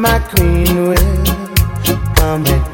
my 0.00 0.18
queen 0.18 0.88
will. 0.88 1.24
Come 2.14 2.46
and 2.46 2.69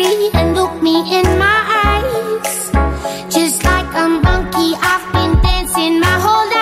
and 0.00 0.54
look 0.54 0.80
me 0.80 1.00
in 1.18 1.26
my 1.38 1.58
eyes. 1.84 2.70
Just 3.34 3.64
like 3.64 3.92
a 3.94 4.08
monkey, 4.08 4.74
I've 4.80 5.12
been 5.12 5.42
dancing 5.42 5.98
my 5.98 6.06
whole 6.20 6.48
life. 6.50 6.57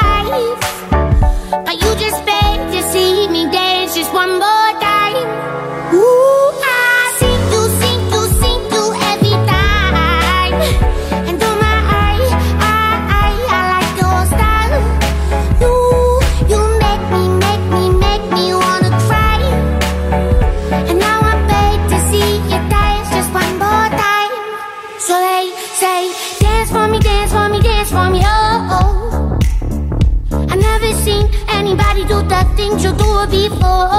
before. 33.48 33.95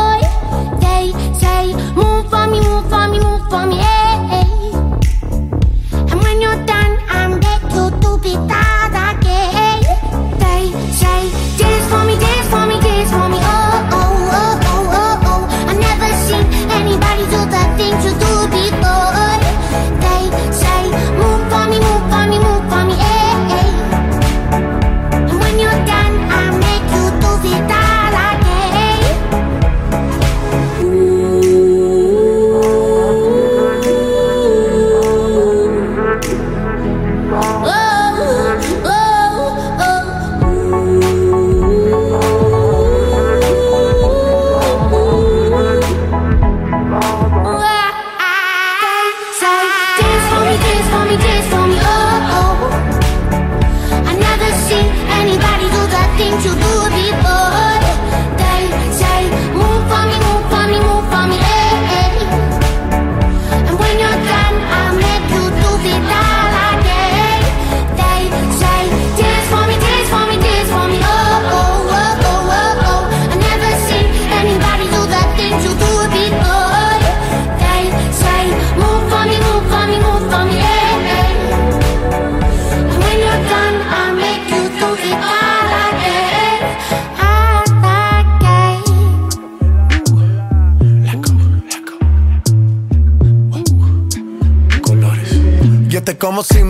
como 96.18 96.44
si 96.44 96.64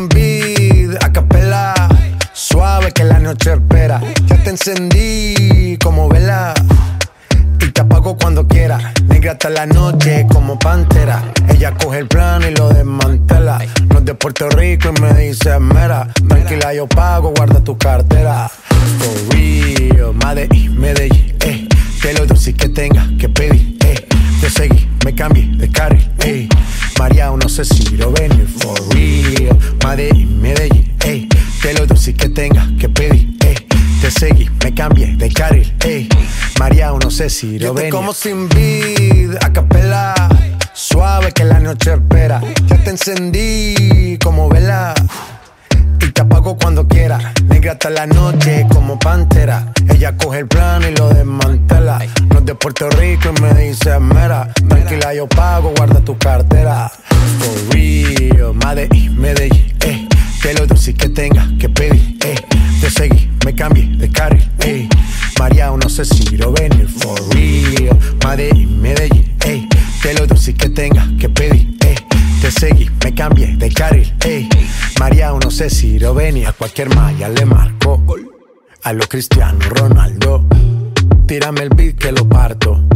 Lo 37.44 37.74
ven. 37.76 37.92
como 37.92 38.14
sin 38.14 38.50
vid, 38.50 39.36
a 39.42 39.54
capela. 39.54 40.16
Suave 40.74 41.32
que 41.32 41.44
la 41.44 41.60
noche 41.60 41.94
espera. 41.94 42.42
Ya 42.66 42.78
te 42.84 42.90
encendí 42.90 44.18
como 44.24 44.50
vela. 44.50 44.96
Y 46.02 46.12
te 46.12 46.22
apago 46.22 46.58
cuando 46.58 46.88
quiera. 46.88 47.34
Negra 47.44 47.74
hasta 47.74 47.92
la 47.92 48.08
noche 48.08 48.66
como 48.74 48.98
pantera. 48.98 49.72
Ella 49.88 50.18
coge 50.18 50.40
el 50.40 50.48
plano 50.48 50.88
y 50.90 50.96
lo 50.96 51.10
desmantela. 51.10 52.00
No 52.28 52.40
es 52.40 52.46
de 52.46 52.56
Puerto 52.56 52.90
Rico 52.90 53.30
y 53.38 53.42
me 53.42 53.54
dice 53.54 54.00
mera. 54.00 54.52
Tranquila, 54.68 55.14
yo 55.14 55.28
pago, 55.28 55.74
guarda 55.78 56.00
tu 56.02 56.18
cartera. 56.18 56.92
For 57.40 57.76
real, 57.76 58.56
Madrid, 58.56 59.12
Medellín, 59.12 59.76
eh. 59.82 60.08
Que 60.42 60.54
lo 60.56 60.66
dulce 60.66 60.96
que 60.96 61.10
tenga 61.10 61.48
que 61.60 61.70
pedir, 61.70 62.18
eh. 62.26 62.57
Te 62.88 62.94
seguí, 62.94 63.30
me 63.44 63.54
cambié 63.54 63.86
de 63.98 64.10
carril, 64.10 64.50
ey. 64.60 64.88
María, 65.38 65.70
no 65.72 65.90
sé 65.90 66.06
si 66.06 66.38
lo 66.38 66.54
for 66.88 67.20
real. 67.36 68.00
Madrid, 68.24 68.66
Medellín, 68.66 69.36
ey. 69.44 69.68
Que 70.02 70.14
lo 70.14 70.26
dulce 70.26 70.54
que 70.54 70.70
tenga 70.70 71.06
que 71.20 71.28
pedir, 71.28 71.76
ey. 71.82 71.96
Te 72.40 72.50
seguí, 72.50 72.90
me 73.04 73.14
cambié 73.14 73.58
de 73.58 73.70
carril, 73.74 74.16
ey. 74.24 74.48
María, 75.02 75.34
no 75.34 75.52
sé 75.52 75.70
si 75.70 76.00
lo. 76.00 76.18
A 76.18 76.54
cualquier 76.54 76.96
malla 76.96 77.28
le 77.28 77.44
marco. 77.44 78.06
A 78.84 78.94
lo 78.94 79.06
Cristiano 79.06 79.60
Ronaldo. 79.68 80.46
Tírame 81.26 81.64
el 81.64 81.70
beat 81.76 81.98
que 81.98 82.14
lo 82.14 82.26
parto. 82.30 82.88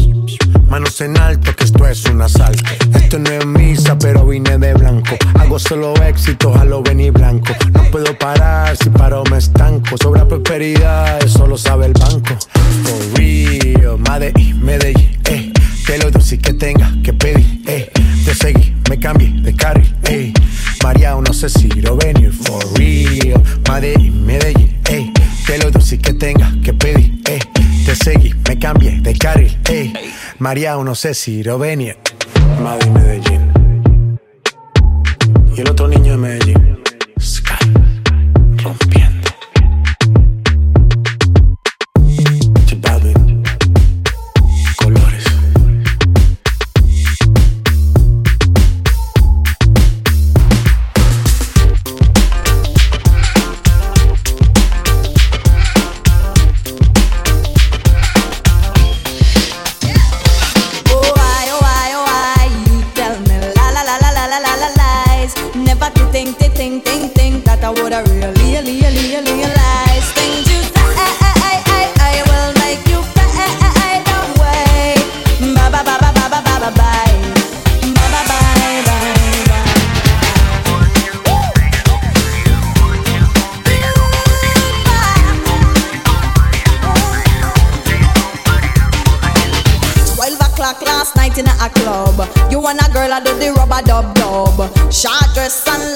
Manos 0.71 1.01
en 1.01 1.17
alto, 1.17 1.53
que 1.53 1.65
esto 1.65 1.85
es 1.85 2.05
un 2.05 2.21
asalto. 2.21 2.63
Esto 2.93 3.19
no 3.19 3.29
es 3.29 3.45
misa, 3.45 3.99
pero 3.99 4.25
vine 4.25 4.57
de 4.57 4.73
blanco. 4.73 5.17
Hago 5.37 5.59
solo 5.59 5.93
éxito, 6.01 6.55
a 6.55 6.63
lo 6.63 6.81
venir 6.81 7.11
blanco. 7.11 7.53
No 7.73 7.83
puedo 7.91 8.17
parar, 8.17 8.77
si 8.77 8.89
paro 8.89 9.21
me 9.29 9.39
estanco. 9.39 9.97
Sobra 10.01 10.25
prosperidad, 10.25 11.21
eso 11.25 11.45
lo 11.45 11.57
sabe 11.57 11.87
el 11.87 11.91
banco. 11.91 12.37
For 12.85 13.19
real, 13.19 13.97
Madrid, 13.97 14.55
Medellín, 14.55 15.19
eh. 15.25 15.51
Que 15.85 15.97
lo 15.97 16.09
dulce 16.09 16.39
que 16.39 16.53
tenga 16.53 16.89
que 17.03 17.11
pedir, 17.11 17.63
eh. 17.67 17.91
Te 18.23 18.33
seguí, 18.33 18.73
me 18.89 18.97
cambié 18.97 19.41
de 19.41 19.53
carril, 19.53 19.93
eh. 20.05 20.31
María, 20.81 21.15
no 21.15 21.33
sé 21.33 21.49
si 21.49 21.67
lo 21.81 21.97
venir, 21.97 22.31
for 22.31 22.63
real. 22.79 23.43
Madrid, 23.67 24.09
Medellín, 24.09 24.79
eh. 24.85 25.11
Que 25.51 25.57
lo 25.57 25.69
dulce 25.69 25.99
que 25.99 26.13
tenga 26.13 26.49
que 26.63 26.73
pedir, 26.73 27.21
eh. 27.27 27.39
Te 27.85 27.93
seguí, 27.93 28.33
me 28.47 28.57
cambié 28.57 29.01
de 29.01 29.13
carril, 29.17 29.59
ey. 29.69 29.91
María, 30.39 30.77
no 30.77 30.95
sé 30.95 31.13
si 31.13 31.43
lo 31.43 31.59
venía. 31.59 31.97
Madrid, 32.63 32.89
Medellín. 32.91 33.51
Y 35.53 35.59
el 35.59 35.69
otro 35.69 35.89
niño 35.89 36.13
de 36.13 36.17
Medellín. 36.17 36.79
Sky. 37.19 37.69
Rompiendo. 38.63 39.00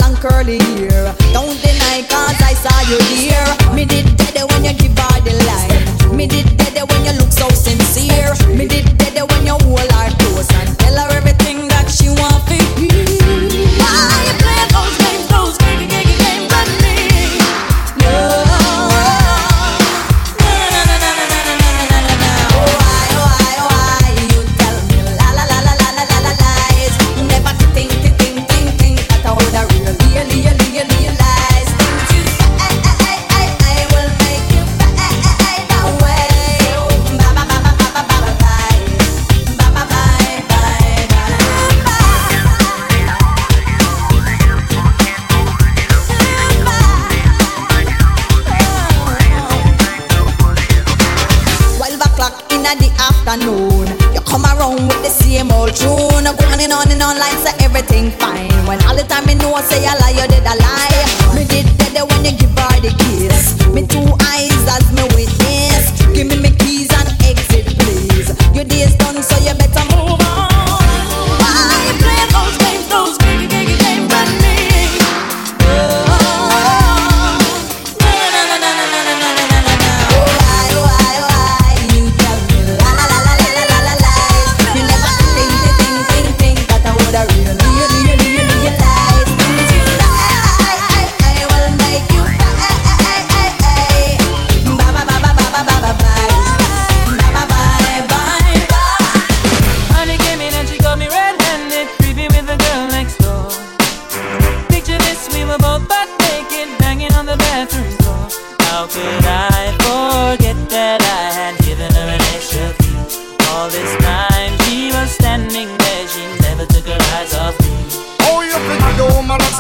Long 0.02 0.16
curly 0.18 0.58
hair. 0.58 1.16
Don't 1.34 1.58
deny 1.62 2.04
cause 2.10 2.40
I 2.42 2.54
saw 2.54 2.78
you 2.90 2.98
there. 3.14 3.76
Me 3.76 3.86
did 3.86 4.06
dead 4.18 4.50
when 4.52 4.64
you 4.64 4.74
give 4.74 4.95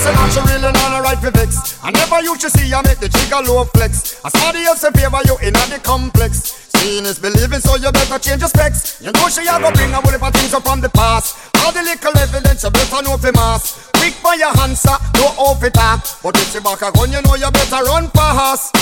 say 0.00 0.12
that 0.16 0.32
she 0.32 0.40
really 0.48 0.72
not 0.72 0.96
a 0.96 1.16
for 1.20 1.30
vex. 1.30 1.78
I 1.82 1.90
never 1.90 2.22
used 2.22 2.40
to 2.40 2.50
see 2.50 2.68
you 2.68 2.80
make 2.82 2.98
the 2.98 3.08
trigger 3.08 3.44
low 3.44 3.64
flex. 3.64 4.16
As 4.24 4.32
somebody 4.32 4.64
else 4.64 4.82
in 4.84 4.92
favor 4.92 5.20
you 5.28 5.36
in 5.44 5.52
the 5.52 5.80
complex. 5.84 6.69
Seeing 6.80 7.04
is 7.04 7.18
believing, 7.18 7.60
so 7.60 7.76
you 7.76 7.92
better 7.92 8.18
change 8.18 8.40
your 8.40 8.48
specs. 8.48 9.00
You 9.02 9.12
know 9.12 9.28
she 9.28 9.42
a 9.46 9.60
go 9.60 9.70
bring 9.72 9.92
a 9.92 10.00
whole 10.00 10.12
heap 10.12 10.22
of 10.22 10.32
things 10.32 10.54
up 10.54 10.62
from 10.64 10.80
the 10.80 10.88
past. 10.88 11.36
All 11.60 11.72
the 11.72 11.82
little 11.82 12.16
evidence 12.16 12.64
you 12.64 12.70
better 12.70 13.02
know 13.02 13.16
for 13.18 13.32
mass. 13.32 13.90
Quick 14.00 14.14
for 14.14 14.34
your 14.34 14.48
answer, 14.64 14.96
no 15.16 15.26
off 15.36 15.62
it 15.62 15.76
up. 15.76 16.00
But 16.22 16.36
if 16.40 16.52
she 16.52 16.60
back 16.60 16.80
a 16.80 16.90
gun, 16.90 17.12
you 17.12 17.20
know 17.20 17.34
you 17.36 17.50
better 17.50 17.84
run 17.84 18.08
fast. 18.10 18.72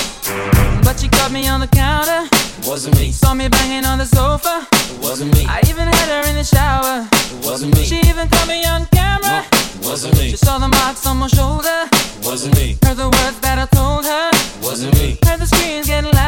But 0.86 1.00
she 1.00 1.08
caught 1.08 1.32
me 1.32 1.48
on 1.48 1.58
the 1.60 1.66
counter, 1.66 2.28
Wasn't 2.64 2.94
me, 2.98 3.10
saw 3.10 3.34
me 3.34 3.48
banging 3.48 3.84
on 3.84 3.98
the 3.98 4.06
sofa. 4.06 4.66
wasn't 5.02 5.34
me, 5.34 5.44
I 5.48 5.60
even 5.68 5.88
had 5.88 6.08
her 6.08 6.30
in 6.30 6.36
the 6.36 6.44
shower. 6.44 7.08
wasn't 7.42 7.74
me, 7.74 7.82
She 7.84 7.98
even 8.08 8.28
caught 8.28 8.46
me 8.46 8.64
on 8.64 8.86
camera. 8.94 9.44
wasn't 9.82 10.14
me, 10.18 10.30
She 10.30 10.36
saw 10.36 10.58
the 10.58 10.68
marks 10.68 11.04
on 11.06 11.16
my 11.18 11.26
shoulder. 11.26 11.88
wasn't 12.22 12.54
me, 12.56 12.78
Heard 12.84 12.96
the 12.96 13.10
words 13.10 13.38
that 13.42 13.58
I 13.58 13.66
told 13.74 14.04
her. 14.06 14.30
wasn't 14.62 14.94
me, 14.94 15.18
Heard 15.26 15.40
the 15.40 15.46
screams 15.46 15.86
getting 15.88 16.12
louder. 16.12 16.27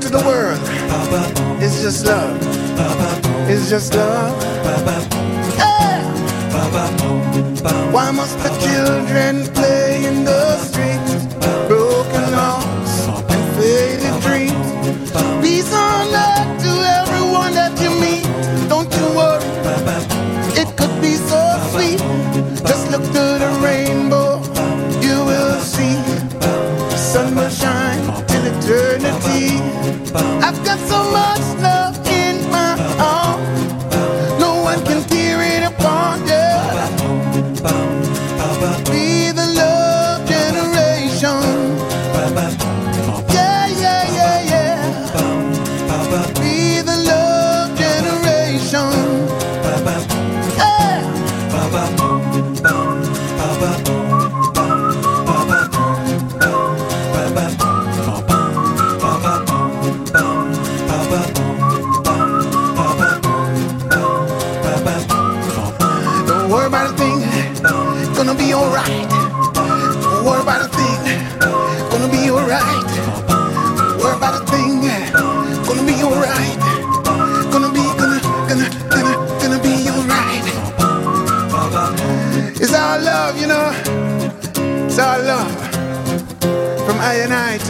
to 0.00 0.08
the 0.08 0.24
world. 0.24 0.58
It's 1.62 1.82
just 1.82 2.06
love. 2.06 2.34
It's 3.50 3.68
just 3.68 3.94
love. 3.94 4.42
Yeah. 5.58 6.00
Why 7.92 8.10
must 8.10 8.38
the 8.38 8.48
children 8.64 9.44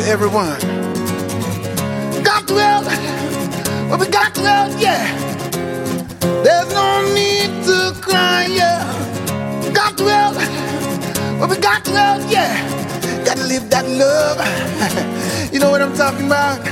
to 0.00 0.08
everyone. 0.08 0.60
Got 2.22 2.46
to 2.48 2.54
help, 2.54 2.86
well, 3.88 3.98
we 3.98 4.06
got 4.08 4.34
to 4.34 4.40
help, 4.40 4.80
yeah. 4.80 5.04
There's 6.42 6.72
no 6.72 7.14
need 7.14 7.50
to 7.66 8.00
cry, 8.00 8.46
yeah. 8.50 8.84
Got 9.74 9.98
to 9.98 10.04
help, 10.04 10.36
well, 11.38 11.48
we 11.48 11.56
got 11.58 11.84
to 11.84 11.90
help, 11.92 12.30
yeah. 12.30 13.24
Gotta 13.24 13.44
live 13.44 13.68
that 13.70 13.86
love. 13.88 14.38
you 15.52 15.58
know 15.58 15.70
what 15.70 15.82
I'm 15.82 15.94
talking 15.94 16.26
about? 16.26 16.64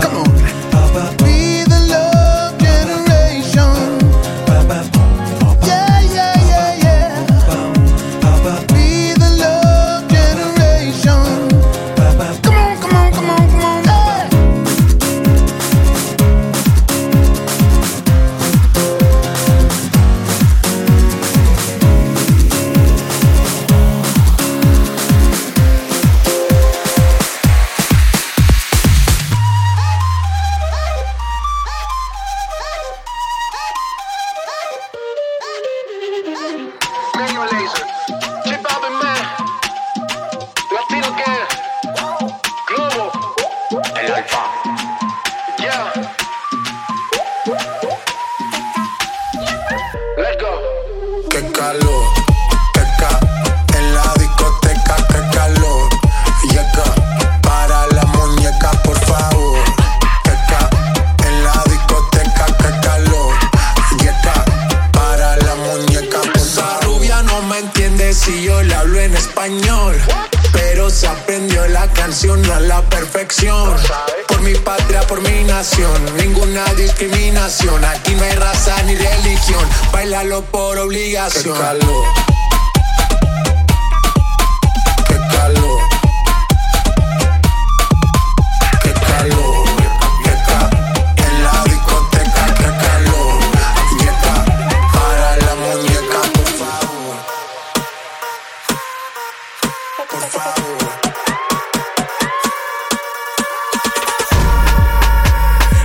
Come 0.00 0.16
on. 0.16 1.23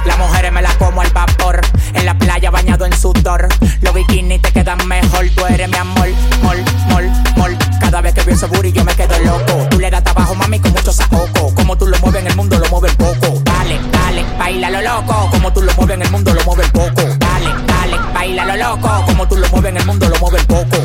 Las 0.06 0.17
mujeres 0.17 0.52
me 0.54 0.62
las 0.62 0.75
como 0.75 1.02
al 1.02 1.10
vapor. 1.12 1.60
En 1.93 2.06
la 2.06 2.17
playa 2.17 2.49
bañado 2.49 2.86
en 2.86 2.93
sudor. 2.93 3.49
Los 3.82 3.93
bikinis 3.93 4.41
te 4.41 4.52
quedan 4.52 4.88
mejor. 4.88 5.25
Tú 5.36 5.45
eres 5.45 5.67
mi 5.69 5.78
amor, 5.78 6.08
mol, 6.41 6.58
mol, 6.88 7.10
mol. 7.36 7.58
Cada 7.82 8.02
vez 8.02 8.13
que 8.13 8.21
veo 8.21 8.36
ese 8.36 8.45
booty 8.45 8.71
yo 8.71 8.86
me 8.86 8.95
quedo 8.95 9.19
loco. 9.19 9.67
Tú 9.69 9.80
le 9.80 9.89
das 9.89 10.04
trabajo, 10.04 10.36
mami, 10.36 10.60
con 10.60 10.71
mucho 10.71 10.93
saoco. 10.93 11.54
Como 11.56 11.78
tú 11.78 11.88
lo 11.88 11.97
mueves 11.99 12.21
en 12.21 12.28
el 12.28 12.36
mundo, 12.38 12.58
lo 12.60 12.69
mueves 12.69 12.95
poco. 12.95 13.41
Dale, 13.43 13.80
dale, 13.91 14.23
baila 14.38 14.69
lo 14.69 14.82
loco. 14.82 15.30
Como 15.32 15.52
tú 15.52 15.62
lo 15.62 15.73
mueves 15.73 15.95
en 15.95 16.02
el 16.04 16.12
mundo, 16.12 16.34
lo 16.34 16.43
mueves 16.45 16.69
poco. 16.71 17.02
Dale, 17.17 17.49
dale, 17.67 17.97
baila 18.13 18.45
lo 18.45 18.56
loco. 18.56 19.04
Como 19.06 19.28
tú 19.28 19.36
lo 19.36 19.49
mueves 19.49 19.71
en 19.71 19.78
el 19.78 19.86
mundo, 19.86 20.08
lo 20.08 20.19
mueves 20.19 20.45
poco. 20.45 20.78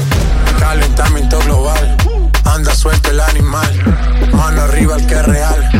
Calentamiento 0.58 1.38
global. 1.40 2.03
Anda 2.74 2.82
suelto 2.82 3.10
el 3.10 3.20
animal. 3.20 4.30
Mano 4.32 4.62
arriba 4.62 4.96
el 4.96 5.06
que 5.06 5.14
es 5.14 5.26
real. 5.26 5.70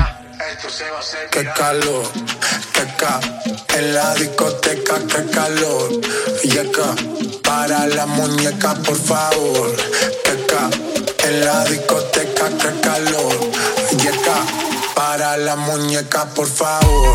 Qué 1.31 1.45
calor, 1.53 2.05
qué 2.73 2.87
ca 2.97 3.21
en 3.77 3.95
la 3.95 4.15
discoteca, 4.15 4.95
qué 5.09 5.31
calor. 5.31 5.91
Yeca, 6.45 6.95
para 7.43 7.87
la 7.89 8.07
muñeca, 8.07 8.75
por 8.75 8.97
favor. 8.97 9.75
Qué 10.25 10.47
ca 10.47 10.71
en 11.27 11.45
la 11.45 11.65
discoteca, 11.65 12.49
qué 12.61 12.81
calor. 12.81 13.41
Yeca, 13.99 14.37
para 14.95 15.37
la 15.37 15.57
muñeca, 15.57 16.27
por 16.27 16.47
favor. 16.47 17.15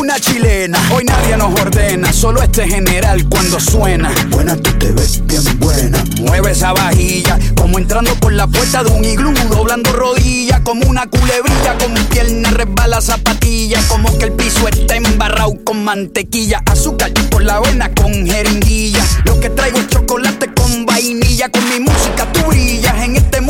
una 0.00 0.18
chilena. 0.18 0.78
Hoy 0.92 1.04
nadie 1.04 1.36
nos 1.36 1.58
ordena, 1.60 2.12
solo 2.12 2.42
este 2.42 2.66
general 2.66 3.28
cuando 3.28 3.60
suena. 3.60 4.10
Buena, 4.30 4.56
tú 4.56 4.72
te 4.72 4.90
ves 4.90 5.24
bien 5.26 5.42
buena. 5.58 6.02
Mueve 6.20 6.50
esa 6.50 6.72
vajilla, 6.72 7.38
como 7.56 7.78
entrando 7.78 8.14
por 8.16 8.32
la 8.32 8.46
puerta 8.46 8.82
de 8.82 8.90
un 8.90 9.04
iglú, 9.04 9.32
doblando 9.50 9.92
rodillas, 9.92 10.60
como 10.60 10.88
una 10.88 11.06
culebrilla, 11.06 11.78
con 11.78 11.94
pierna 12.08 12.50
resbala 12.50 13.00
zapatilla, 13.00 13.80
como 13.88 14.16
que 14.18 14.26
el 14.26 14.32
piso 14.32 14.66
está 14.68 14.96
embarrado 14.96 15.54
con 15.64 15.84
mantequilla, 15.84 16.62
azúcar 16.66 17.12
por 17.30 17.44
la 17.44 17.56
avena 17.56 17.92
con 17.94 18.12
jeringuilla. 18.26 19.04
Lo 19.24 19.38
que 19.38 19.48
traigo 19.50 19.78
es 19.78 19.88
chocolate 19.88 20.52
con 20.54 20.86
vainilla, 20.86 21.48
con 21.50 21.68
mi 21.68 21.78
música 21.78 22.26
tú 22.32 22.40
brillas. 22.48 22.96
En 23.04 23.16
este 23.16 23.40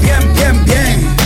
bien, 0.00 0.32
bien, 0.34 0.64
bien. 0.64 1.16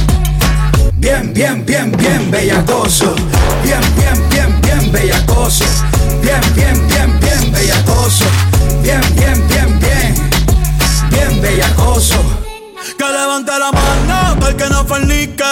Bien, 0.97 1.33
bien, 1.33 1.65
bien, 1.65 1.93
bien 1.93 2.31
bellacoso. 2.31 3.15
Bien, 3.63 3.81
bien, 3.97 4.29
bien, 4.31 4.61
bien 4.61 4.93
bellacoso. 4.93 5.65
Bien, 6.23 6.41
bien, 6.55 6.89
bien, 6.89 7.21
bien 7.21 7.53
bellacoso. 7.53 8.25
Bien, 8.83 9.01
bien, 9.15 9.47
bien, 9.49 9.79
bien. 9.79 10.31
Bien 11.11 11.41
bellacoso. 11.41 12.17
Que 12.99 13.05
levante 13.05 13.53
la 13.53 13.71
mano 13.73 14.41
para 14.41 14.57
que 14.57 14.69
no 14.69 14.85
fornique. 14.85 15.45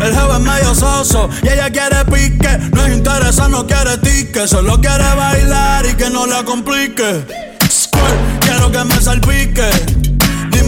El 0.00 0.14
jefe 0.14 0.32
es 0.32 0.40
medio 0.40 0.74
soso 0.74 1.28
y 1.42 1.48
ella 1.48 1.70
quiere 1.70 2.04
pique. 2.06 2.58
No 2.72 2.86
es 2.86 2.96
interesa, 2.96 3.48
no 3.48 3.66
quiere 3.66 3.98
tique. 3.98 4.46
Solo 4.46 4.80
quiere 4.80 5.14
bailar 5.14 5.84
y 5.86 5.94
que 5.94 6.08
no 6.10 6.26
la 6.26 6.42
complique. 6.44 7.26
Squirt, 7.68 8.40
quiero 8.40 8.70
que 8.70 8.84
me 8.84 9.00
salpique. 9.00 10.09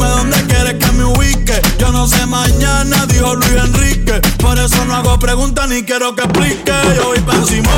Dime 0.03 0.15
dónde 0.17 0.47
quieres 0.47 0.75
que 0.85 0.93
me 0.93 1.05
ubique. 1.05 1.63
Yo 1.79 1.93
no 1.93 2.09
sé 2.09 2.27
mañana, 2.27 3.07
dijo 3.07 3.37
Luis 3.37 3.53
Enrique. 3.53 4.21
Por 4.39 4.59
eso 4.59 4.85
no 4.85 4.97
hago 4.97 5.17
preguntas 5.17 5.69
ni 5.69 5.85
quiero 5.85 6.17
que 6.17 6.23
explique. 6.25 6.73
Yo 6.97 7.07
voy 7.07 7.21
pa' 7.21 7.37
encima. 7.37 7.71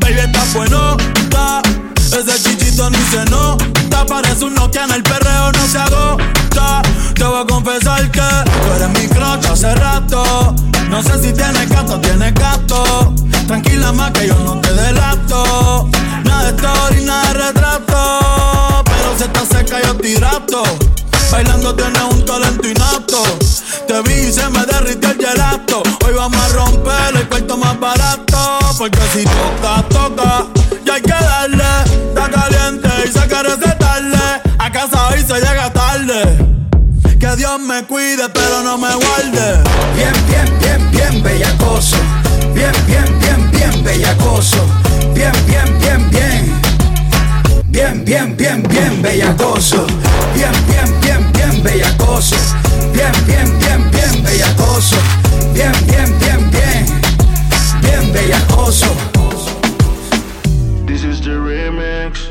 Baby, 0.00 0.20
está 0.20 0.44
bueno, 0.52 0.98
ta. 1.30 1.62
Ese 1.96 2.42
chichito 2.42 2.90
ni 2.90 2.98
se 3.10 3.24
nota. 3.30 4.04
Parece 4.06 4.44
un 4.44 4.54
Nokia 4.54 4.84
en 4.84 4.92
el 4.92 5.02
perreo, 5.02 5.50
no 5.52 5.66
se 5.66 5.78
agota. 5.78 6.82
Te 7.14 7.24
voy 7.24 7.42
a 7.42 7.46
confesar 7.46 8.10
que 8.10 8.20
tú 8.20 8.72
eres 8.76 8.88
mi 9.00 9.08
crush 9.08 9.46
hace 9.50 9.74
rato. 9.76 10.54
No 10.90 11.02
sé 11.02 11.22
si 11.22 11.32
tienes 11.32 11.70
gato, 11.70 11.98
tienes 12.00 12.34
gato. 12.34 13.14
Tranquila 13.46 13.92
más 13.92 14.10
que 14.10 14.28
yo 14.28 14.38
no 14.40 14.60
te 14.60 14.74
delato. 14.74 15.88
Nada 16.24 16.52
de 16.52 16.56
story, 16.56 17.04
nada 17.04 17.32
de 17.32 17.32
retrato. 17.32 18.43
Hidrato. 20.02 20.62
Bailando 21.30 21.74
tienes 21.74 22.02
un 22.10 22.24
talento 22.24 22.68
innato. 22.68 23.22
Te 23.86 24.02
vi 24.02 24.28
y 24.28 24.32
se 24.32 24.48
me 24.48 24.64
derritió 24.66 25.10
el 25.10 25.18
gelato. 25.18 25.82
Hoy 26.04 26.14
vamos 26.14 26.40
a 26.40 26.48
romper 26.48 27.16
el 27.16 27.28
cuarto 27.28 27.56
más 27.56 27.78
barato. 27.78 28.58
Porque 28.78 29.00
si 29.12 29.24
toca, 29.24 29.82
toca. 29.88 30.46
Ya 30.84 30.94
hay 30.94 31.02
que 31.02 31.10
darle. 31.10 31.64
Está 32.08 32.30
caliente 32.30 32.88
y 33.04 33.12
se 33.12 33.26
quiere 33.26 33.56
recetarle. 33.56 34.42
A 34.58 34.70
casa 34.70 35.08
hoy 35.08 35.20
se 35.20 35.34
llega 35.34 35.72
tarde. 35.72 36.38
Que 37.18 37.36
Dios 37.36 37.60
me 37.60 37.84
cuide, 37.84 38.28
pero 38.28 38.62
no 38.62 38.76
me 38.76 38.94
guarde. 38.94 39.62
Bien, 39.96 40.12
bien, 40.28 40.58
bien, 40.60 40.90
bien 40.90 41.22
bellacoso. 41.22 41.96
Bien, 42.54 42.72
bien, 42.86 43.18
bien, 43.18 43.50
bien 43.50 43.84
bellacoso. 43.84 44.58
Bien, 45.14 45.32
bien, 45.46 45.78
bien, 45.78 46.10
bien. 46.10 46.63
Bien, 47.74 48.04
bien, 48.04 48.36
bien, 48.36 48.62
bien 48.62 49.02
bellacoso. 49.02 49.84
Bien, 50.32 50.52
bien, 50.68 51.00
bien, 51.00 51.32
bien 51.32 51.60
bellacoso. 51.60 52.36
Bien, 52.92 53.10
bien, 53.26 53.58
bien, 53.58 53.90
bien 53.90 54.22
bellacoso. 54.22 54.94
Bien, 55.52 55.72
bien, 55.88 56.16
bien, 56.20 56.50
bien. 56.52 56.86
Bien 57.82 58.12
bellacoso. 58.12 58.86
This 60.86 61.02
is 61.02 61.20
the 61.20 61.36
remix. 61.36 62.30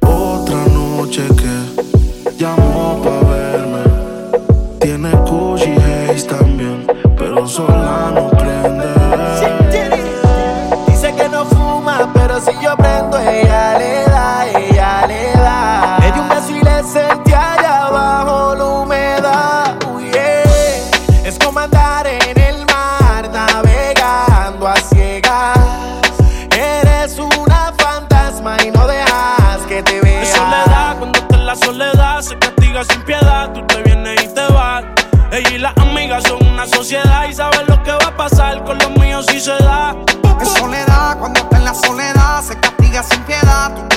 Otra 0.00 0.66
noche 0.66 1.22
que 1.36 2.36
llamó 2.36 3.00
pa' 3.00 3.20
verme. 3.30 3.84
Tiene 4.80 5.10
Gucci 5.10 5.70
Haze 5.70 6.26
también, 6.26 6.84
pero 7.16 7.46
sola 7.46 8.10
no 8.12 8.28
prende. 8.30 9.03
Fantasma 28.44 28.56
y 28.64 28.70
no 28.70 28.86
dejas 28.86 29.62
que 29.68 29.82
te 29.82 30.00
vea. 30.00 30.22
Es 30.22 30.28
soledad, 30.30 30.98
cuando 30.98 31.18
está 31.18 31.36
en 31.36 31.46
la 31.46 31.56
soledad 31.56 32.20
se 32.20 32.38
castiga 32.38 32.84
sin 32.84 33.02
piedad. 33.02 33.52
Tú 33.52 33.66
te 33.66 33.82
vienes 33.82 34.22
y 34.22 34.34
te 34.34 34.46
vas. 34.52 34.84
Ella 35.32 35.50
y 35.50 35.58
las 35.58 35.76
amigas 35.78 36.22
son 36.24 36.46
una 36.46 36.66
sociedad 36.66 37.26
y 37.28 37.34
saben 37.34 37.66
lo 37.66 37.82
que 37.82 37.90
va 37.90 38.06
a 38.06 38.16
pasar 38.16 38.62
con 38.64 38.78
los 38.78 38.90
míos 38.90 39.26
si 39.28 39.40
se 39.40 39.52
da. 39.52 39.96
Es 40.40 40.48
soledad, 40.48 41.18
cuando 41.18 41.40
está 41.40 41.56
en 41.56 41.64
la 41.64 41.74
soledad, 41.74 42.42
se 42.42 42.58
castiga 42.58 43.02
sin 43.02 43.20
piedad, 43.22 43.74
tú 43.74 43.93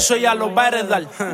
eso 0.00 0.16
ya 0.16 0.34
lo 0.34 0.54
va 0.54 0.68
a. 0.68 0.70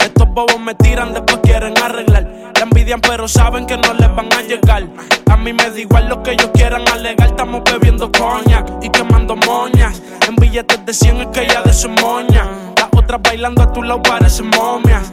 Estos 0.05 0.29
bobos 0.29 0.59
me 0.59 0.75
tiran, 0.75 1.13
después 1.13 1.39
quieren 1.41 1.73
arreglar. 1.79 2.25
La 2.57 2.63
envidian, 2.63 3.01
pero 3.01 3.29
saben 3.29 3.65
que 3.65 3.77
no 3.77 3.95
les 3.95 4.13
van 4.13 4.33
a 4.33 4.43
llegar. 4.43 4.85
A 5.31 5.37
mí 5.37 5.53
me 5.53 5.71
da 5.71 5.79
igual 5.79 6.09
lo 6.09 6.21
que 6.21 6.33
ellos 6.33 6.51
quieran 6.53 6.83
alegar. 6.89 7.29
Estamos 7.29 7.63
bebiendo 7.63 8.11
coñac 8.11 8.69
y 8.83 8.91
quemando 8.91 9.37
moñas. 9.37 10.03
En 10.27 10.35
billetes 10.35 10.85
de 10.85 10.93
100 10.93 11.21
es 11.21 11.27
que 11.29 11.43
ella 11.45 11.63
de 11.63 11.73
su 11.73 11.89
moña. 11.89 12.45
Las 12.77 12.89
otras 12.93 13.23
bailando 13.23 13.63
a 13.63 13.73
tu 13.73 13.85
lado 13.85 14.03
parecen 14.03 14.49
momias. 14.49 15.13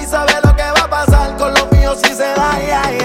y 0.00 0.06
sabe 0.06 0.32
lo 0.44 0.54
que 0.54 0.62
va 0.62 0.84
a 0.84 0.90
pasar 0.90 1.36
con 1.36 1.52
los 1.54 1.70
míos 1.72 1.98
si 2.02 2.14
se 2.14 2.34
da. 2.34 2.52
Ay, 2.52 2.70
ay, 2.70 2.98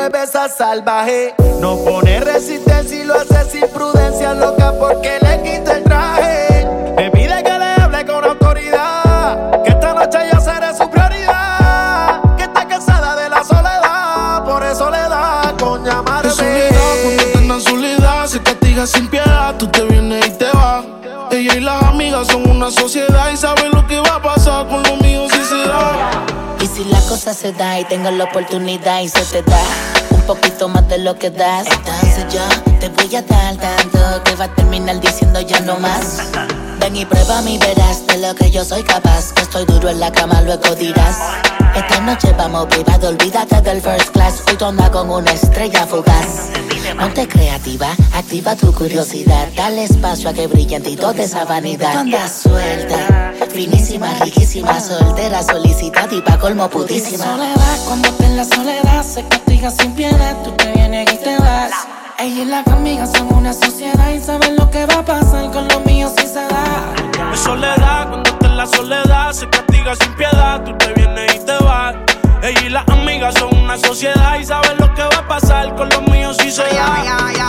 que 0.00 0.08
me 0.08 0.08
besa 0.08 0.48
salvaje. 0.48 1.34
No 1.60 1.76
pone 1.84 2.20
resistencia 2.20 3.02
y 3.02 3.04
lo 3.04 3.14
hace 3.14 3.50
sin 3.50 3.68
prudencia, 3.68 4.34
loca 4.34 4.72
porque 4.78 5.18
le 5.20 5.42
quita 5.42 5.76
el 5.76 5.84
traje. 5.84 6.66
Me 6.96 7.10
pide 7.10 7.42
que 7.42 7.58
le 7.58 7.82
hable 7.82 8.06
con 8.06 8.24
autoridad, 8.24 9.62
que 9.62 9.70
esta 9.70 9.94
noche 9.94 10.18
yo 10.32 10.40
seré 10.40 10.74
su 10.76 10.88
prioridad. 10.88 12.36
Que 12.36 12.44
está 12.44 12.66
cansada 12.66 13.16
de 13.16 13.28
la 13.28 13.44
soledad, 13.44 14.44
por 14.44 14.62
eso 14.62 14.90
le 14.90 14.98
da 14.98 15.54
con 15.58 15.84
llamarme. 15.84 16.30
De 16.30 17.60
soledad, 17.60 18.26
se 18.26 18.40
castiga 18.42 18.86
sin 18.86 19.08
piedad, 19.08 19.54
tú 19.58 19.66
te 19.66 19.82
vienes 19.82 20.26
y 20.26 20.30
te 20.30 20.50
vas. 20.52 20.84
Ella 21.30 21.54
y 21.56 21.60
las 21.60 21.82
amigas 21.82 22.26
son 22.28 22.48
una 22.48 22.70
sociedad 22.70 23.30
y 23.30 23.36
saben 23.36 23.70
lo 23.72 23.86
que 23.86 24.00
va 24.00 24.14
a 24.16 24.22
pasar 24.22 24.66
con 24.66 24.82
lo 24.82 24.99
si 26.82 26.90
la 26.90 27.00
cosa 27.02 27.34
se 27.34 27.52
da 27.52 27.78
y 27.78 27.84
tengo 27.84 28.10
la 28.10 28.24
oportunidad 28.24 29.00
y 29.00 29.08
se 29.08 29.20
te 29.24 29.42
da 29.42 29.60
un 30.12 30.22
poquito 30.22 30.68
más 30.68 30.88
de 30.88 30.98
lo 30.98 31.18
que 31.18 31.30
das, 31.30 31.66
entonces 31.66 32.24
yo 32.32 32.40
te 32.78 32.88
voy 32.88 33.14
a 33.16 33.22
dar 33.22 33.56
tanto 33.56 34.22
que 34.24 34.34
va 34.36 34.44
a 34.46 34.54
terminar 34.54 34.98
diciendo 35.00 35.40
ya 35.42 35.60
no 35.60 35.78
más. 35.78 36.30
Ven 36.80 36.96
y 36.96 37.04
prueba 37.04 37.42
mi 37.42 37.58
verás 37.58 38.06
de 38.06 38.16
lo 38.18 38.34
que 38.34 38.50
yo 38.50 38.64
soy 38.64 38.82
capaz. 38.82 39.32
Que 39.34 39.42
estoy 39.42 39.66
duro 39.66 39.90
en 39.90 40.00
la 40.00 40.10
cama, 40.10 40.40
luego 40.40 40.74
dirás. 40.74 41.18
Esta 41.76 42.00
noche 42.00 42.32
vamos 42.38 42.66
privado, 42.66 43.08
olvídate 43.08 43.60
del 43.60 43.82
first 43.82 44.10
class. 44.12 44.42
Hoy 44.48 44.56
andas 44.66 44.88
con 44.88 45.10
una 45.10 45.32
estrella 45.32 45.86
fugaz. 45.86 46.48
Ponte 46.98 47.28
creativa, 47.28 47.88
activa 48.14 48.56
tu 48.56 48.72
curiosidad. 48.72 49.48
Dale 49.54 49.84
espacio 49.84 50.30
a 50.30 50.32
que 50.32 50.46
brille 50.46 50.76
en 50.76 50.82
ti 50.82 50.96
toda 50.96 51.22
esa 51.22 51.44
vanidad. 51.44 52.06
Suelta, 52.26 53.29
finísima, 53.50 54.14
riquísima, 54.20 54.80
soltera, 54.80 55.42
solicitada 55.42 56.14
y 56.14 56.20
pa' 56.22 56.38
colmo 56.38 56.68
putísima. 56.68 57.24
Soledad, 57.24 57.78
cuando 57.86 58.10
te 58.12 58.26
en 58.26 58.36
la 58.36 58.44
soledad 58.44 59.02
se 59.02 59.26
castiga 59.28 59.70
sin 59.70 59.92
piedad, 59.94 60.36
tú 60.42 60.52
te 60.52 60.72
vienes 60.72 61.12
y 61.12 61.16
te 61.16 61.36
vas. 61.38 61.72
Ella 62.18 62.42
y 62.42 62.44
las 62.44 62.66
amigas 62.68 63.10
son 63.12 63.32
una 63.34 63.52
sociedad 63.52 64.10
y 64.10 64.20
saben 64.20 64.56
lo 64.56 64.70
que 64.70 64.86
va 64.86 65.00
a 65.00 65.04
pasar 65.04 65.50
con 65.50 65.66
lo 65.68 65.80
mío 65.80 66.10
si 66.16 66.26
se 66.26 66.46
da. 66.46 66.94
Es 67.32 67.40
soledad, 67.40 68.08
cuando 68.08 68.30
está 68.30 68.46
en 68.46 68.56
la 68.56 68.66
soledad 68.66 69.32
se 69.32 69.48
castiga 69.48 69.96
sin 69.96 70.14
piedad, 70.14 70.62
tú 70.64 70.76
te 70.78 70.92
vienes 70.92 71.34
y 71.34 71.38
te 71.40 71.56
vas. 71.64 71.96
Ella 72.42 72.60
y 72.66 72.68
las 72.68 72.88
amigas 72.88 73.34
son 73.34 73.54
una 73.56 73.76
sociedad 73.78 74.38
y 74.38 74.44
saben 74.44 74.76
lo 74.78 74.94
que 74.94 75.02
va 75.02 75.18
a 75.18 75.28
pasar 75.28 75.74
con 75.76 75.88
los 75.88 76.02
míos 76.08 76.36
si 76.40 76.50
se 76.50 76.62
da. 76.62 77.04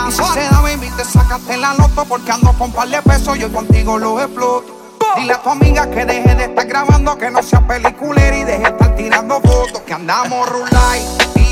Y 0.08 0.12
si 0.12 0.22
se 0.22 0.40
da, 0.40 0.60
baby, 0.60 0.90
te 0.96 1.04
sacaste 1.04 1.56
la 1.56 1.74
loto 1.74 2.04
porque 2.06 2.32
ando 2.32 2.52
con 2.54 2.72
par 2.72 2.88
de 2.88 3.00
pesos, 3.02 3.38
yo 3.38 3.52
contigo 3.52 3.98
lo 3.98 4.20
exploto. 4.20 4.81
Dile 5.16 5.34
a 5.34 5.42
tu 5.42 5.50
amiga 5.50 5.90
que 5.90 6.04
deje 6.04 6.34
de 6.34 6.44
estar 6.44 6.66
grabando, 6.66 7.16
que 7.18 7.30
no 7.30 7.42
sea 7.42 7.60
peliculera 7.60 8.36
y 8.36 8.44
deje 8.44 8.58
de 8.58 8.68
estar 8.68 8.94
tirando 8.96 9.40
fotos. 9.40 9.80
Que 9.82 9.94
andamos 9.94 10.48
rulay 10.48 11.02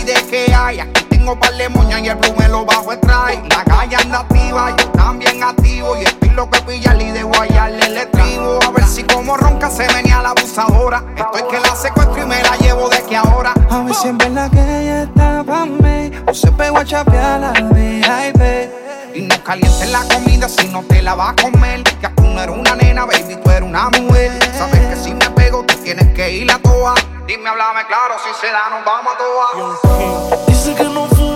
de 0.05 0.15
que 0.15 0.55
hay. 0.55 0.81
Aquí 0.81 1.05
tengo 1.05 1.39
par 1.39 1.55
de 1.55 1.69
moñas 1.69 2.01
y 2.01 2.09
el 2.09 2.17
blue 2.17 2.35
me 2.39 2.49
lo 2.49 2.65
bajo 2.65 2.93
el 2.93 3.01
try. 3.01 3.43
La 3.49 3.65
calle 3.65 3.97
anda 3.97 4.21
activa, 4.21 4.75
yo 4.77 4.89
también 4.91 5.43
activo. 5.43 5.97
Y 5.97 6.05
estoy 6.05 6.31
loco 6.31 6.57
de 6.57 6.63
pillarle 6.63 7.05
y 7.05 7.11
de 7.13 7.23
guayarle 7.23 7.87
el 7.87 7.97
estribo. 7.99 8.59
A 8.67 8.71
ver 8.71 8.85
si 8.85 9.03
como 9.05 9.37
ronca 9.37 9.71
se 9.71 9.87
venía 9.93 10.23
la 10.23 10.31
abusadora. 10.31 11.05
Estoy 11.17 11.43
que 11.51 11.61
la 11.61 11.77
secuestro 11.77 12.23
y 12.23 12.27
me 12.27 12.43
la 12.43 12.57
llevo 12.57 12.89
de 12.89 13.03
que 13.03 13.17
ahora. 13.17 13.53
A 13.69 13.83
ver 13.83 13.95
si 13.95 14.09
en 14.09 14.19
verdad 14.19 14.51
que 14.51 14.61
ella 14.61 15.03
está 15.05 15.45
pa' 15.45 15.67
mí 15.67 16.11
O 16.27 16.35
se 16.35 16.51
pegó 16.53 16.79
a 16.79 16.85
chapear 16.85 17.41
la 17.41 17.53
VIP 17.53 18.90
Y 19.15 19.23
no 19.23 19.43
calientes 19.43 19.91
la 19.91 20.05
comida 20.05 20.49
si 20.49 20.69
no 20.69 20.83
te 20.85 21.03
la 21.03 21.15
vas 21.15 21.31
a 21.31 21.43
comer. 21.43 21.83
Que 21.83 22.09
tú 22.09 22.23
no 22.23 22.41
eres 22.41 22.57
una 22.57 22.77
nena, 22.77 23.05
baby, 23.05 23.37
tú 23.43 23.51
eres 23.51 23.63
una 23.63 23.91
mujer. 23.91 24.39
Sabes 24.57 24.81
que 24.87 24.97
si 24.97 25.15
me 25.15 25.29
pego, 25.31 25.65
tú 25.65 25.75
tienes 25.83 26.15
que 26.15 26.31
ir 26.31 26.51
a 26.51 26.59
toa. 26.59 26.95
Dime, 27.27 27.49
háblame 27.49 27.87
claro, 27.87 28.15
si 28.25 28.31
se 28.41 28.53
da, 28.53 28.71
nos 28.71 28.85
vamos 28.85 29.13
a 29.15 29.19
toa. 29.19 30.47
Dice 30.47 30.75
que 30.75 30.85
no 30.85 31.07
fuma, 31.09 31.30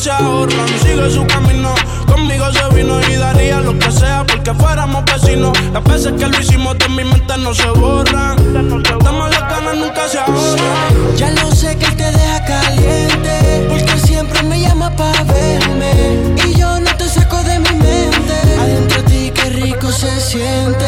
se 0.00 0.10
ahorran, 0.10 0.66
sigue 0.82 1.10
su 1.10 1.26
camino. 1.26 1.74
Conmigo 2.06 2.50
se 2.52 2.74
vino 2.74 2.98
y 3.02 3.16
daría 3.16 3.60
lo 3.60 3.78
que 3.78 3.92
sea 3.92 4.24
porque 4.26 4.54
fuéramos 4.54 5.04
vecinos. 5.04 5.52
Las 5.74 5.84
veces 5.84 6.14
que 6.18 6.26
lo 6.26 6.40
hicimos 6.40 6.78
de 6.78 6.88
mi 6.88 7.04
mente 7.04 7.36
no 7.36 7.52
se 7.52 7.68
borran. 7.68 8.38
Estamos 8.82 9.30
las 9.30 9.40
ganas, 9.40 9.76
nunca 9.76 10.08
se 10.08 10.18
ahorran. 10.18 11.16
Ya 11.16 11.30
lo 11.32 11.52
sé 11.52 11.76
que 11.76 11.84
él 11.84 11.96
te 11.96 12.10
deja 12.12 12.44
caliente, 12.46 13.66
porque 13.68 13.98
siempre 13.98 14.42
me 14.42 14.60
llama 14.60 14.90
para 14.96 15.22
verme. 15.24 15.92
Y 16.46 16.54
yo 16.58 16.80
no 16.80 16.96
te 16.96 17.06
saco 17.06 17.36
de 17.42 17.58
mi 17.58 17.70
mente. 17.70 18.34
Adentro 18.58 19.02
de 19.02 19.08
ti, 19.10 19.32
qué 19.34 19.50
rico 19.50 19.92
se 19.92 20.18
siente. 20.18 20.79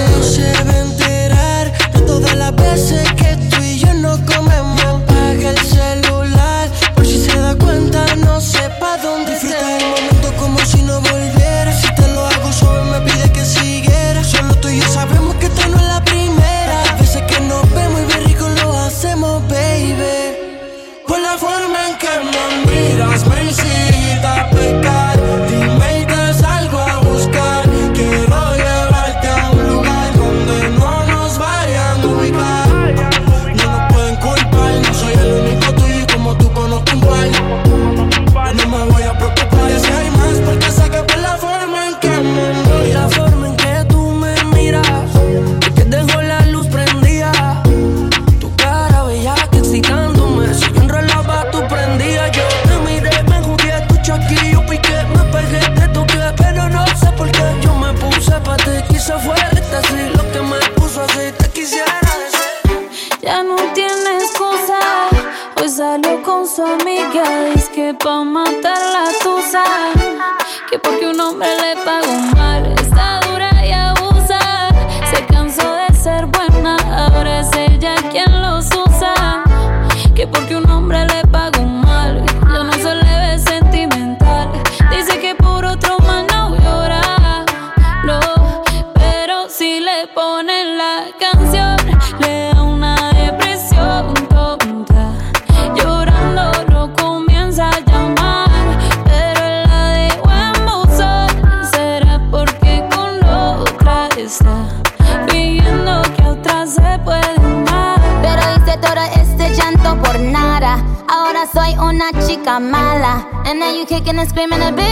Kicking 114.02 114.18
and 114.18 114.28
screaming 114.28 114.60
a 114.60 114.72
big 114.72 114.91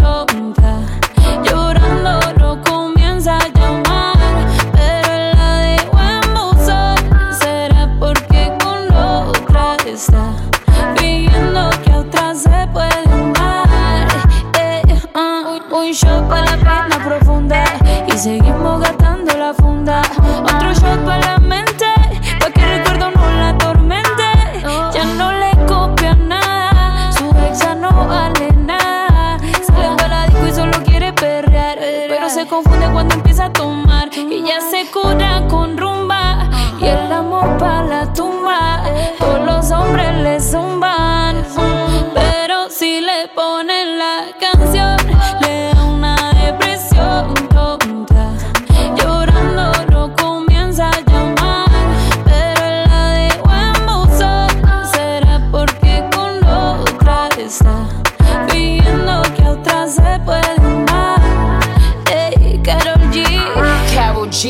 ya 34.45 34.59
se 34.61 34.89
cura 34.91 35.45
con 35.47 35.77
rumba 35.77 36.49
y 36.79 36.85
el 36.85 37.11
amor 37.11 37.57
para 37.57 37.83
la 37.83 38.13
tumba. 38.13 38.83
Todos 39.19 39.45
los 39.45 39.71
hombres 39.71 40.15
le 40.15 40.39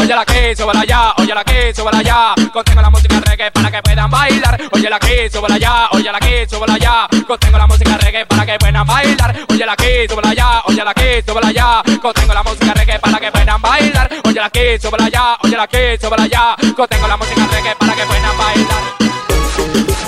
Óyela 0.00 0.22
aquí, 0.22 0.56
súbala 0.56 0.80
allá, 0.80 1.14
óyela 1.18 1.40
aquí, 1.40 1.74
súbala 1.74 1.98
allá. 1.98 2.34
Contengo 2.52 2.82
la 2.82 2.90
música 2.90 3.20
reggae 3.20 3.50
para 3.50 3.70
que 3.70 3.82
puedan 3.82 4.10
bailar. 4.10 4.60
Óyela 4.72 4.96
aquí, 4.96 5.28
súbala 5.30 5.54
allá, 5.56 5.88
óyela 5.92 6.18
aquí, 6.18 6.46
súbala 6.48 6.74
allá. 6.74 7.08
Contengo 7.26 7.58
la 7.58 7.66
música 7.66 7.98
reggae 7.98 8.26
para 8.26 8.46
que 8.46 8.58
puedan 8.58 8.86
bailar. 8.86 9.36
Óyela 9.50 9.72
aquí, 9.72 10.08
súbala 10.08 10.30
allá, 10.30 10.62
óyela 10.66 10.90
aquí, 10.90 11.22
súbala 11.26 11.48
allá. 11.48 11.82
Contengo 12.00 12.34
la 12.34 12.42
música 12.42 12.74
reggae 12.74 12.98
para 12.98 13.18
que 13.18 13.32
puedan 13.32 13.60
bailar. 13.60 14.10
Óyela 14.24 14.46
aquí, 14.46 14.78
súbala 14.80 15.04
allá, 15.06 15.38
óyela 15.42 15.62
aquí, 15.64 15.98
súbala 16.00 16.22
allá. 16.22 16.56
Contengo 16.76 17.08
la 17.08 17.16
música 17.16 17.46
reggae 17.50 17.76
para 17.76 17.94
que 17.94 18.06
puedan 18.06 18.38
bailar. 18.38 20.07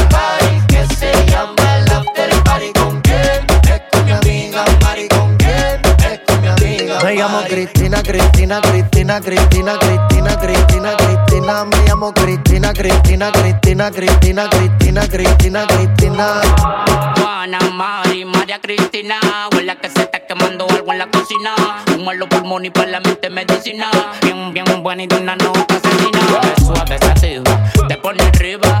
Cristina, 7.61 8.01
Cristina, 8.01 8.59
Cristina, 8.59 9.21
Cristina, 9.21 9.77
Cristina, 9.77 10.35
Cristina, 10.35 10.95
Cristina. 10.97 11.65
Me 11.65 11.77
llamo 11.85 12.11
Cristina, 12.11 12.73
Cristina, 12.73 13.31
Cristina, 13.31 13.91
Cristina, 13.91 14.49
Cristina, 14.49 15.07
Cristina, 15.07 15.67
Cristina. 15.67 16.41
Juana, 17.17 17.59
Mari, 17.71 18.25
María 18.25 18.59
Cristina. 18.59 19.19
Huele 19.53 19.77
que 19.77 19.89
se 19.91 20.01
está 20.01 20.25
quemando 20.25 20.67
algo 20.71 20.91
en 20.91 20.97
la 20.97 21.11
cocina. 21.11 21.53
Un 21.95 22.03
malo 22.03 22.27
pulmón 22.27 22.65
y 22.65 22.71
para 22.71 22.87
la 22.87 22.99
mente 22.99 23.29
medicina. 23.29 23.91
Bien, 24.23 24.51
bien, 24.53 24.81
buena 24.81 25.03
y 25.03 25.07
de 25.07 25.17
una 25.17 25.35
nota 25.35 25.75
asesina. 25.75 26.19
Suave, 26.65 26.97
sativa, 26.97 27.63
te 27.87 27.95
pone 27.97 28.23
arriba 28.23 28.80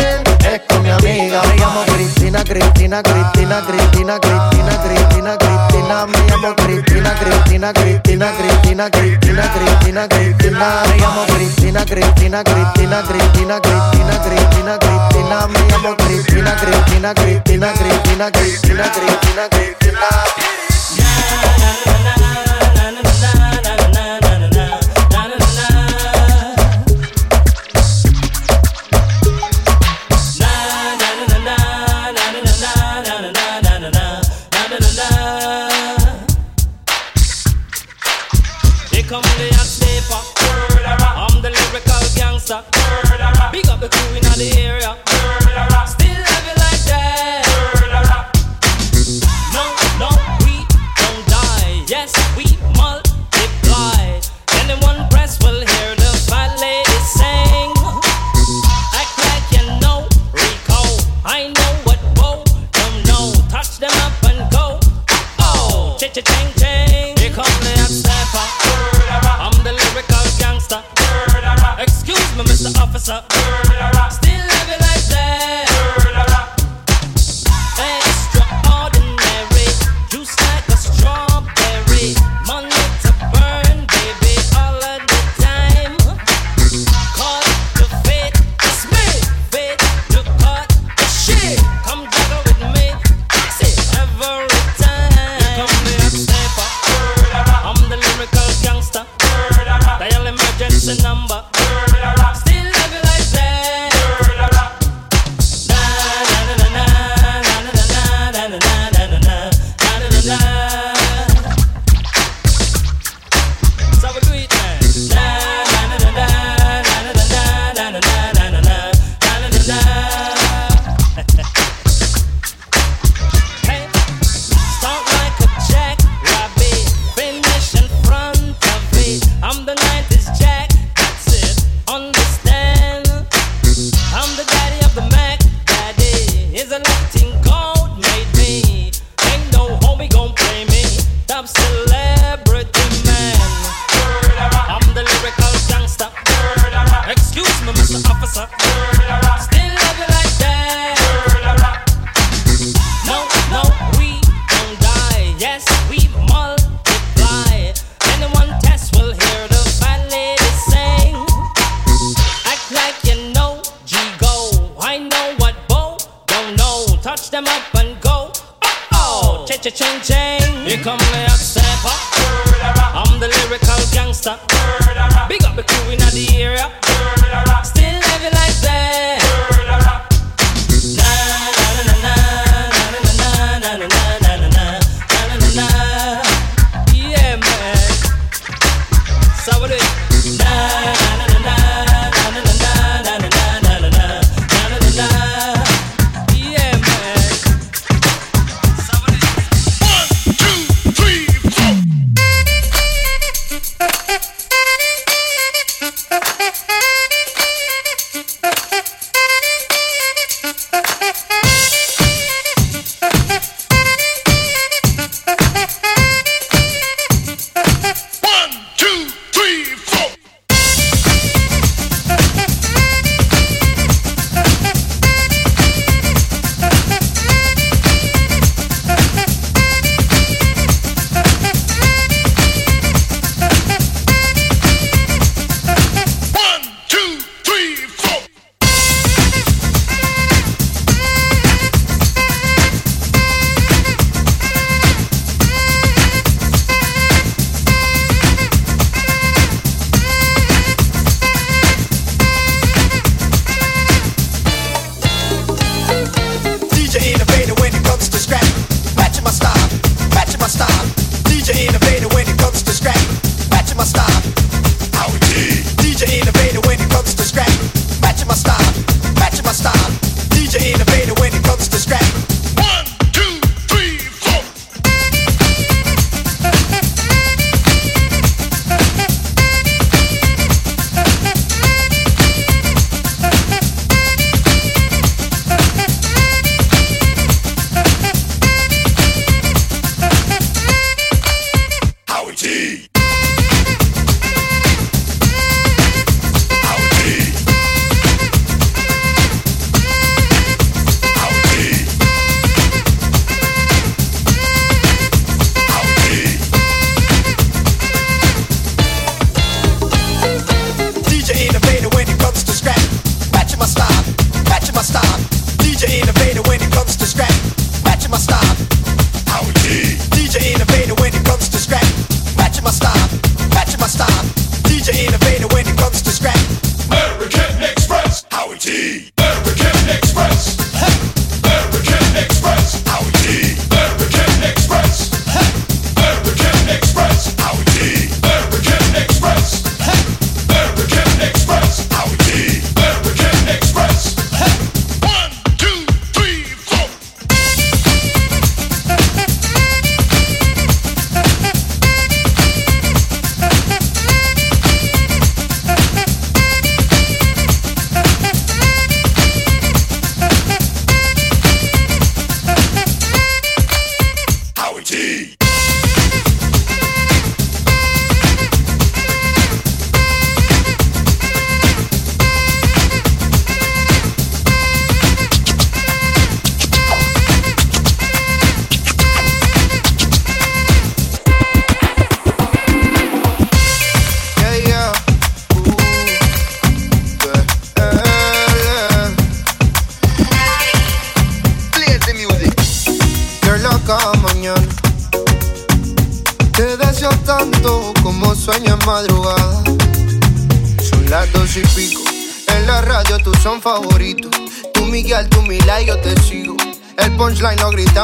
amiga. 0.91 1.41
Me 1.45 1.55
llamo 1.57 1.81
Cristina, 1.83 2.43
Cristina, 2.43 3.01
Cristina, 3.01 3.61
Cristina, 3.61 4.19
Cristina, 4.19 4.77
Cristina, 4.81 5.35
Cristina. 5.37 6.05
Me 6.05 6.17
llamo 6.27 6.53
Cristina, 6.53 7.13
Cristina, 7.13 7.71
Cristina, 7.71 8.31
Cristina, 8.31 8.89
Cristina, 8.89 9.49
Cristina, 9.49 10.07
Cristina. 10.07 10.81
Me 10.85 10.97
llamo 10.97 11.23
Cristina, 11.25 11.83
Cristina, 11.83 12.41
Cristina, 12.41 13.01
Cristina, 13.01 13.59
Cristina, 13.59 14.19
Cristina, 14.19 14.77
Cristina. 14.77 15.47
Me 15.47 15.59
llamo 15.69 15.95
Cristina, 15.95 16.53
Cristina, 16.55 17.13
Cristina, 17.13 17.71
Cristina, 17.71 18.29
Cristina, 18.29 18.89
Cristina, 18.89 19.47
Cristina. 19.49 20.09
come 39.11 39.21
the 39.23 39.53
hot 39.55 39.67
paper. 39.83 40.21
I'm 41.19 41.41
the 41.41 41.49
lyrical 41.49 41.99
gangster. 42.15 42.63
Big 43.51 43.67
up 43.67 43.81
the 43.81 43.89
crew 43.89 44.15
in 44.15 44.23
the 44.23 44.57
area. 44.57 44.95
Murderer. 45.43 46.00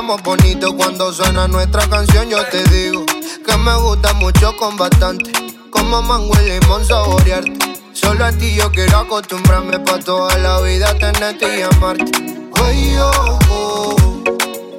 Gritamos 0.08 0.24
bonito 0.24 0.76
cuando 0.76 1.12
suena 1.12 1.48
nuestra 1.48 1.88
canción. 1.90 2.30
Yo 2.30 2.38
te 2.46 2.64
digo 2.66 3.06
que 3.46 3.58
me 3.58 3.76
gusta 3.76 4.14
mucho 4.14 4.56
con 4.56 4.78
bastante. 4.78 5.32
Como 5.70 6.02
mango 6.02 6.34
y 6.42 6.50
limón 6.50 6.86
saborearte. 6.86 7.82
Solo 7.92 8.26
a 8.26 8.32
ti 8.32 8.56
yo 8.56 8.72
quiero 8.72 9.00
acostumbrarme 9.00 9.80
pa' 9.80 10.00
toda 10.00 10.38
la 10.38 10.62
vida 10.62 10.94
tenerte 10.98 11.60
y 11.60 11.62
amarte. 11.62 12.12
Oye, 12.64 13.02
oh, 13.02 13.40
oh, 13.50 13.96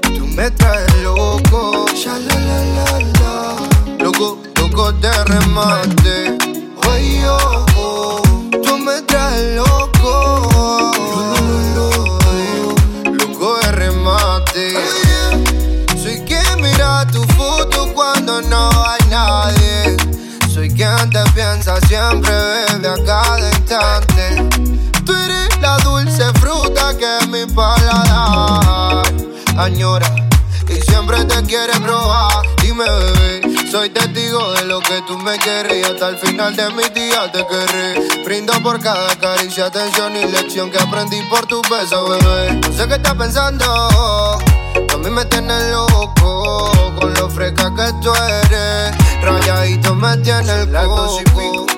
tú 0.03 0.26
me 0.29 0.51
traes 0.51 1.03
loco. 1.03 1.85
Ya 2.03 2.18
la 2.18 2.35
la 2.35 2.64
la 2.76 3.01
la. 3.20 4.05
Loco, 4.05 4.39
loco 4.57 4.93
de 4.93 5.24
remate. 5.24 6.39
Oye, 6.89 7.29
oh, 7.29 7.66
oh, 7.76 8.22
tú 8.62 8.79
me 8.79 9.03
traes 9.03 9.57
loco. 9.57 9.98
Siempre, 22.09 22.33
bebé, 22.33 22.89
a 22.89 23.05
cada 23.05 23.51
instante. 23.51 24.49
Tú 25.05 25.13
eres 25.15 25.61
la 25.61 25.77
dulce 25.79 26.25
fruta 26.41 26.97
que 26.97 27.27
mi 27.27 27.45
paladar 27.55 29.03
añora 29.57 30.15
y 30.69 30.81
siempre 30.83 31.25
te 31.25 31.43
quiere 31.45 31.73
probar. 31.81 32.47
Dime, 32.63 32.85
bebé, 32.85 33.71
soy 33.71 33.91
testigo 33.91 34.53
de 34.53 34.65
lo 34.65 34.81
que 34.81 35.03
tú 35.07 35.19
me 35.19 35.37
quieres 35.39 35.75
y 35.79 35.83
hasta 35.83 36.09
el 36.09 36.19
final 36.19 36.55
de 36.57 36.71
mis 36.71 36.93
días 36.95 37.33
te 37.33 37.47
querré. 37.47 38.25
Brindo 38.25 38.53
por 38.63 38.81
cada 38.81 39.15
caricia, 39.17 39.67
atención 39.67 40.17
y 40.17 40.25
lección 40.27 40.71
que 40.71 40.79
aprendí 40.79 41.21
por 41.31 41.47
tus 41.47 41.63
besos, 41.69 42.09
bebé. 42.11 42.53
No 42.55 42.73
sé 42.73 42.89
qué 42.89 42.95
estás 42.95 43.15
pensando, 43.15 43.65
a 43.65 44.97
mí 44.99 45.11
me 45.11 45.25
tienes 45.27 45.71
loco 45.71 46.71
con 47.01 47.15
lo 47.15 47.29
fresca 47.29 47.71
que 47.75 47.93
tú 48.03 48.13
eres. 48.15 48.97
Rayadito 49.23 49.95
me 49.95 50.17
tiene 50.19 50.63
el 50.63 50.73
coco. 50.73 51.78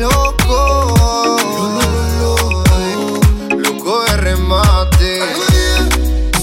loco. 0.00 0.94
Loco 3.50 4.04
de 4.04 4.16
remate. 4.16 5.20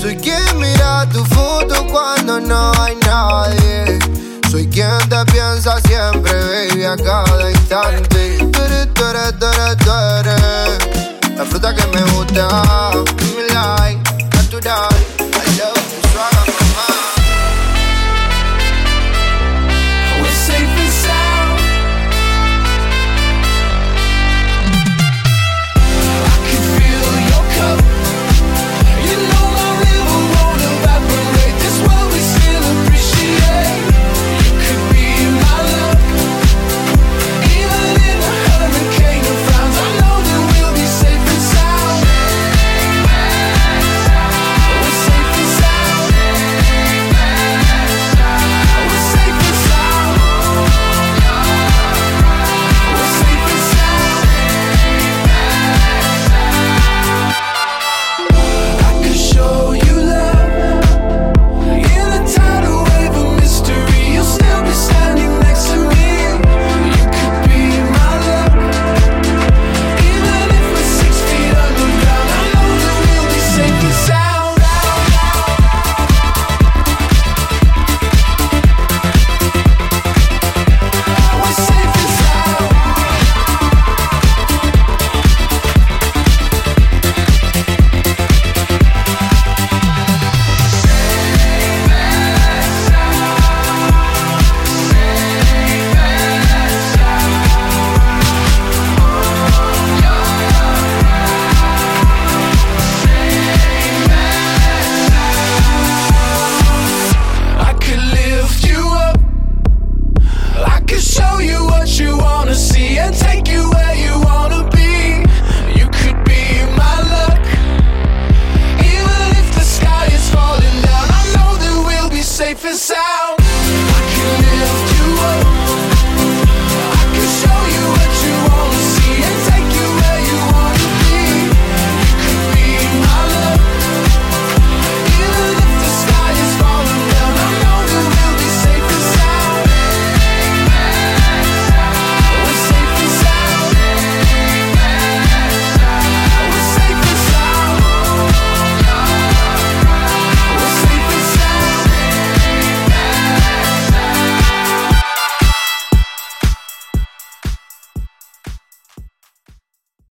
Soy 0.01 0.15
quien 0.17 0.59
mira 0.59 1.07
tu 1.11 1.23
foto 1.25 1.85
cuando 1.91 2.39
no 2.39 2.71
hay 2.81 2.95
nadie. 3.05 3.99
Soy 4.49 4.67
quien 4.67 4.97
te 5.09 5.25
piensa 5.31 5.79
siempre, 5.81 6.31
baby, 6.31 6.83
a 6.85 6.95
cada 6.95 7.51
instante. 7.51 8.37
Tú 8.51 8.61
eres, 8.61 8.93
tú 8.93 9.03
eres, 9.05 9.33
eres, 9.41 9.87
eres 10.19 11.37
La 11.37 11.45
fruta 11.45 11.73
que 11.75 11.87
me 11.87 12.01
gusta. 12.11 13.14